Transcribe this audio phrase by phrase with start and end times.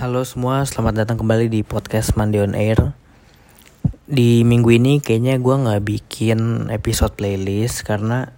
[0.00, 2.96] Halo semua, selamat datang kembali di podcast Mandi on Air.
[4.08, 8.32] Di minggu ini kayaknya gue nggak bikin episode playlist karena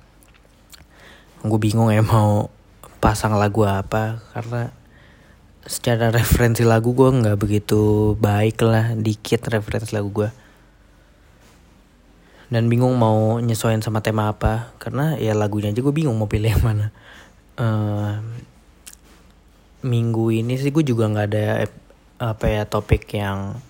[1.47, 2.51] gue bingung ya mau
[2.99, 4.75] pasang lagu apa karena
[5.63, 10.31] secara referensi lagu gue nggak begitu baik lah, dikit referensi lagu gue.
[12.51, 16.51] Dan bingung mau nyesuaiin sama tema apa karena ya lagunya aja gue bingung mau pilih
[16.51, 16.91] yang mana.
[17.55, 18.19] Uh,
[19.85, 21.69] minggu ini sih gue juga nggak ada
[22.17, 23.61] apa ya topik yang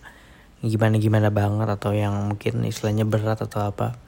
[0.64, 3.98] gimana gimana banget atau yang mungkin istilahnya berat atau apa.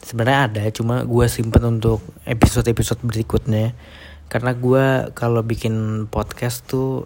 [0.00, 3.76] Sebenarnya ada cuma gue simpen untuk episode episode berikutnya.
[4.32, 7.04] Karena gue kalau bikin podcast tuh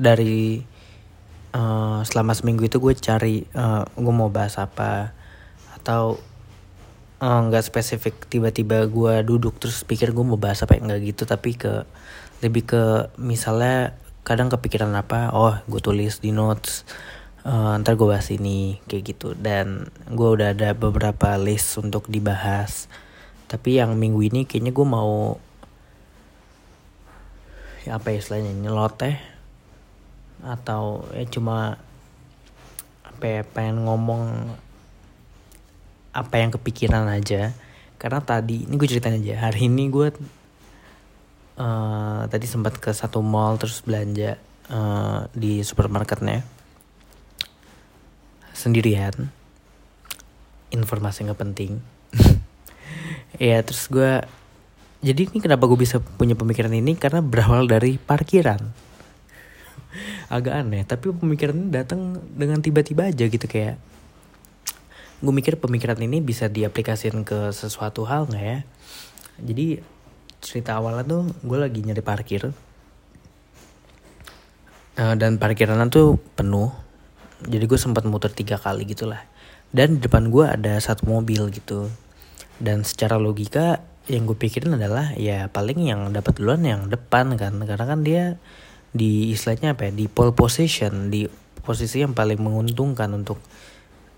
[0.00, 0.64] dari
[1.52, 5.12] uh, selama seminggu itu gue cari uh, gue mau bahas apa.
[5.76, 6.20] Atau
[7.20, 11.28] nggak uh, spesifik tiba-tiba gue duduk terus pikir gue mau bahas apa nggak gitu.
[11.28, 11.84] Tapi ke
[12.38, 12.82] lebih ke
[13.18, 16.84] misalnya kadang kepikiran apa oh gue tulis di notes
[17.48, 19.32] uh, ntar gue bahas ini kayak gitu.
[19.32, 22.86] Dan gue udah ada beberapa list untuk dibahas.
[23.48, 25.40] Tapi yang minggu ini kayaknya gue mau
[27.88, 29.16] ya apa ya istilahnya nyeloteh
[30.44, 31.80] atau ya cuma
[33.02, 34.52] apa ya pengen ngomong
[36.12, 37.56] apa yang kepikiran aja.
[37.98, 40.12] Karena tadi ini gue ceritain aja hari ini gue
[41.58, 44.38] uh, tadi sempat ke satu mall terus belanja
[44.70, 46.46] uh, di supermarketnya.
[48.54, 49.28] Sendirian.
[50.72, 51.72] Informasi nggak penting.
[53.38, 54.24] Ya terus gue
[54.98, 56.98] jadi ini kenapa gue bisa punya pemikiran ini?
[56.98, 58.58] Karena berawal dari parkiran.
[60.34, 63.78] Agak aneh tapi pemikiran ini datang dengan tiba-tiba aja gitu kayak
[65.22, 68.58] gue mikir pemikiran ini bisa diaplikasikan ke sesuatu hal nggak ya?
[69.38, 69.66] Jadi
[70.38, 72.50] cerita awalnya tuh gue lagi nyari parkir.
[74.98, 76.74] Uh, dan parkiran tuh penuh.
[77.46, 79.22] Jadi gue sempat muter tiga kali gitulah.
[79.70, 81.86] Dan di depan gue ada satu mobil gitu.
[82.58, 83.78] Dan secara logika
[84.10, 87.54] yang gue pikirin adalah ya paling yang dapat duluan yang depan kan.
[87.62, 88.42] Karena kan dia
[88.90, 89.92] di istilahnya apa ya?
[89.94, 91.30] Di pole position di
[91.62, 93.38] posisi yang paling menguntungkan untuk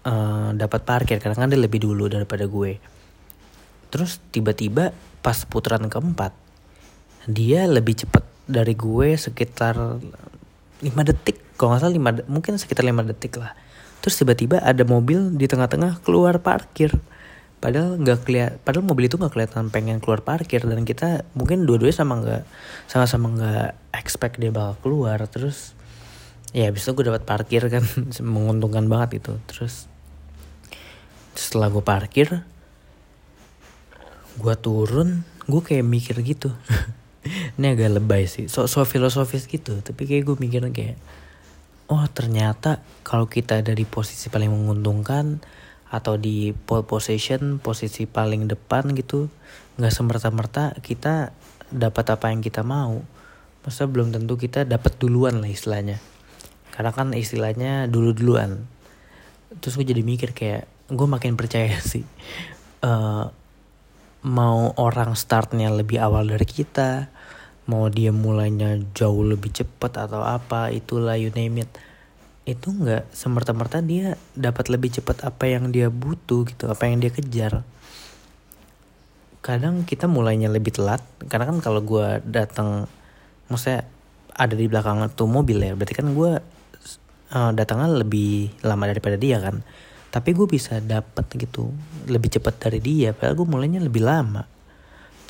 [0.09, 1.21] uh, dapat parkir.
[1.21, 2.81] Karena kan dia lebih dulu daripada gue.
[3.93, 6.33] Terus tiba-tiba pas putaran keempat
[7.29, 10.01] dia lebih cepat dari gue sekitar 5
[10.83, 11.37] detik.
[11.61, 13.53] Kalau nggak salah 5 mungkin sekitar 5 detik lah.
[14.01, 16.97] Terus tiba-tiba ada mobil di tengah-tengah keluar parkir.
[17.61, 20.65] Padahal nggak keliat padahal mobil itu nggak kelihatan pengen keluar parkir.
[20.65, 22.43] Dan kita mungkin dua-duanya sama nggak
[22.89, 25.21] sama-sama nggak expect dia bakal keluar.
[25.29, 25.77] Terus
[26.57, 27.85] ya abis itu gue dapat parkir kan.
[28.25, 29.37] Menguntungkan banget itu.
[29.53, 29.85] Terus
[31.37, 32.43] setelah gue parkir
[34.41, 36.51] gue turun gue kayak mikir gitu.
[37.61, 39.85] Ini agak lebay sih so so filosofis gitu.
[39.85, 40.97] Tapi kayak gue mikir kayak
[41.93, 45.45] oh ternyata kalau kita ada di posisi paling menguntungkan
[45.91, 49.27] atau di pole position posisi paling depan gitu
[49.75, 51.37] nggak semerta-merta kita
[51.69, 53.05] dapat apa yang kita mau.
[53.61, 56.01] Masa belum tentu kita dapat duluan lah istilahnya.
[56.73, 58.65] Karena kan istilahnya dulu duluan
[59.59, 62.07] terus gue jadi mikir kayak gue makin percaya sih
[62.87, 63.35] uh,
[64.21, 67.09] mau orang startnya lebih awal dari kita
[67.71, 71.71] mau dia mulainya jauh lebih cepat atau apa itulah you name it.
[72.43, 77.15] Itu nggak semerta-merta dia dapat lebih cepat apa yang dia butuh gitu apa yang dia
[77.15, 77.63] kejar.
[79.41, 81.01] Kadang kita mulainya lebih telat
[81.31, 82.91] karena kan kalau gue datang
[83.49, 83.87] maksudnya
[84.35, 86.33] ada di belakang tuh mobil ya berarti kan gue
[87.35, 89.63] uh, datangnya lebih lama daripada dia kan
[90.11, 91.71] tapi gue bisa dapat gitu
[92.11, 94.43] lebih cepat dari dia padahal gue mulainya lebih lama.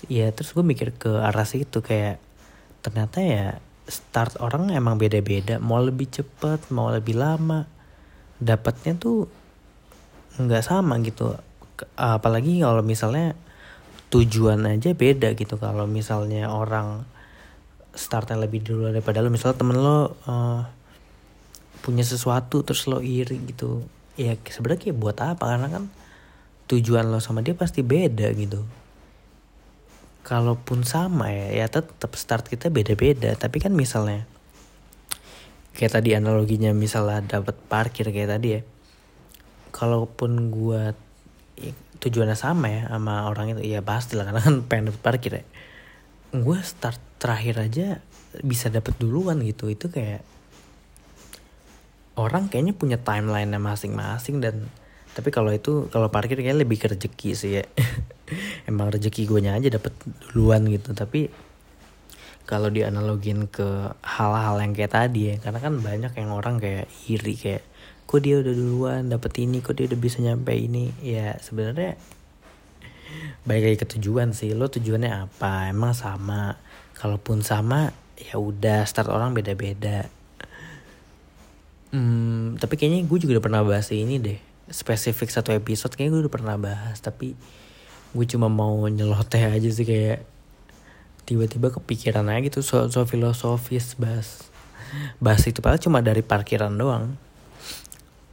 [0.09, 2.17] Ya terus gue mikir ke arah situ kayak
[2.81, 3.47] ternyata ya
[3.85, 5.61] start orang emang beda-beda.
[5.61, 7.69] Mau lebih cepat mau lebih lama
[8.41, 9.29] dapatnya tuh
[10.41, 11.37] nggak sama gitu.
[12.01, 13.37] Apalagi kalau misalnya
[14.09, 15.61] tujuan aja beda gitu.
[15.61, 17.05] Kalau misalnya orang
[17.93, 20.63] startnya lebih dulu daripada lo misalnya temen lo uh,
[21.85, 25.45] punya sesuatu terus lo iri gitu ya sebenarnya kayak buat apa?
[25.57, 25.85] Karena kan
[26.69, 28.61] tujuan lo sama dia pasti beda gitu.
[30.21, 33.33] Kalaupun sama ya ya tetap start kita beda-beda.
[33.35, 34.29] Tapi kan misalnya
[35.73, 38.63] kayak tadi analoginya misalnya dapat parkir kayak tadi ya.
[39.73, 40.93] Kalaupun gue
[41.57, 41.73] ya,
[42.05, 45.45] tujuannya sama ya sama orang itu ya pasti lah karena kan pengen dapat parkir ya.
[46.37, 48.05] Gue start terakhir aja
[48.45, 49.67] bisa dapat duluan gitu.
[49.67, 50.23] Itu kayak
[52.21, 54.69] orang kayaknya punya timeline masing-masing dan
[55.11, 57.65] tapi kalau itu kalau parkir kayaknya lebih rezeki sih ya.
[58.71, 59.91] Emang rezeki gue aja dapet
[60.31, 60.95] duluan gitu.
[60.95, 61.27] Tapi
[62.47, 67.35] kalau dianalogin ke hal-hal yang kayak tadi ya karena kan banyak yang orang kayak iri
[67.39, 67.63] kayak
[68.07, 70.95] kok dia udah duluan dapet ini kok dia udah bisa nyampe ini?
[71.03, 71.99] Ya sebenarnya
[73.43, 74.55] baik lagi ke tujuan sih.
[74.55, 75.75] Lo tujuannya apa?
[75.75, 76.55] Emang sama?
[76.95, 80.20] Kalaupun sama ya udah start orang beda-beda
[82.61, 84.39] tapi kayaknya gue juga udah pernah bahas ini deh.
[84.69, 87.33] Spesifik satu episode kayaknya gue udah pernah bahas tapi
[88.13, 90.23] gue cuma mau nyeloteh aja sih kayak
[91.25, 92.61] tiba-tiba kepikiran aja gitu.
[92.61, 94.45] Soal soal filosofis bahas
[95.19, 95.65] bahas itu.
[95.65, 97.17] Padahal cuma dari parkiran doang.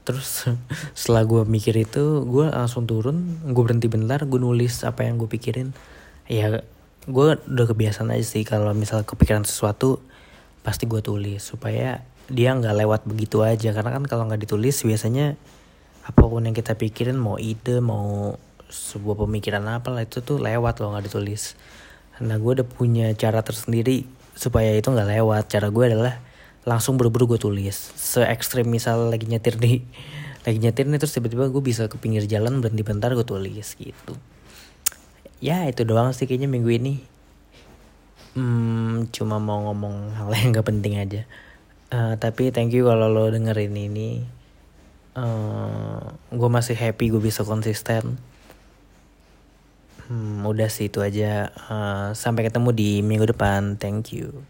[0.03, 0.51] Terus
[0.99, 5.31] setelah gue mikir itu gue langsung turun gue berhenti bentar gue nulis apa yang gue
[5.31, 5.71] pikirin.
[6.27, 6.67] Ya
[7.07, 10.03] gue udah kebiasaan aja sih kalau misal kepikiran sesuatu
[10.67, 15.39] pasti gue tulis supaya dia nggak lewat begitu aja karena kan kalau nggak ditulis biasanya
[16.07, 18.35] apa pun yang kita pikirin mau ide mau
[18.67, 21.55] sebuah pemikiran apa lah itu tuh lewat loh nggak ditulis
[22.23, 25.43] Nah gue udah punya cara tersendiri supaya itu nggak lewat.
[25.53, 26.17] Cara gue adalah
[26.65, 27.93] langsung buru-buru gue tulis.
[27.93, 29.85] Se ekstrim misal lagi nyetir nih,
[30.45, 34.13] lagi nyetir nih terus tiba-tiba gue bisa ke pinggir jalan berhenti bentar gue tulis gitu.
[35.37, 36.93] Ya itu doang sih kayaknya minggu ini.
[38.33, 41.25] Hmm, cuma mau ngomong hal yang gak penting aja.
[41.87, 44.27] Uh, tapi thank you kalau lo dengerin ini.
[45.15, 48.19] Uh, gue masih happy gue bisa konsisten.
[50.07, 51.51] Hmm, udah sih itu aja.
[51.67, 53.79] Uh, sampai ketemu di minggu depan.
[53.79, 54.43] Thank you.